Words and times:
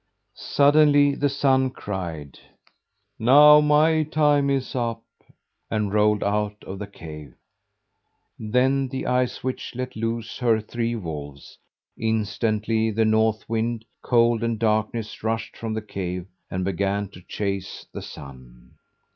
Suddenly 0.33 1.13
the 1.13 1.29
Sun 1.29 1.69
cried: 1.69 2.39
"Now 3.19 3.59
my 3.61 4.01
time 4.01 4.49
is 4.49 4.75
up!" 4.75 5.03
and 5.69 5.93
rolled 5.93 6.23
out 6.23 6.63
of 6.63 6.79
the 6.79 6.87
cave. 6.87 7.35
Then 8.39 8.87
the 8.87 9.05
Ice 9.05 9.43
Witch 9.43 9.73
let 9.75 9.95
loose 9.95 10.39
her 10.39 10.59
three 10.59 10.95
wolves. 10.95 11.59
Instantly 11.99 12.89
the 12.89 13.05
North 13.05 13.47
Wind, 13.47 13.85
Cold, 14.01 14.41
and 14.41 14.57
Darkness 14.57 15.21
rushed 15.21 15.55
from 15.55 15.75
the 15.75 15.83
cave 15.83 16.25
and 16.49 16.65
began 16.65 17.07
to 17.09 17.21
chase 17.21 17.85
the 17.93 18.01
Sun. 18.01 18.71